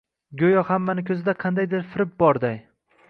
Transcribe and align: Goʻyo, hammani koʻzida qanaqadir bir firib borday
Goʻyo, 0.41 0.63
hammani 0.69 1.03
koʻzida 1.09 1.35
qanaqadir 1.43 1.73
bir 1.75 1.85
firib 1.93 2.17
borday 2.25 2.59